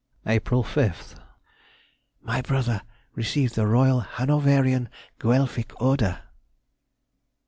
[0.25, 0.63] April
[2.23, 2.81] 5th.—My brother
[3.13, 4.89] received the Royal Hanoverian
[5.19, 6.23] Guelphic Order.